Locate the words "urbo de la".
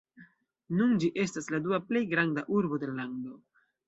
2.61-2.97